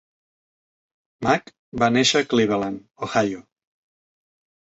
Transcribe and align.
Mack 1.27 1.51
va 1.83 1.89
néixer 1.99 2.23
a 2.25 2.27
Cleveland, 2.33 2.81
Ohio. 3.09 3.45